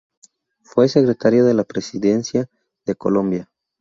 Fue 0.63 0.89
Secretario 0.89 1.45
de 1.45 1.53
La 1.53 1.63
Presidencia 1.63 2.49
de 2.87 2.95
Colombia. 2.95 3.51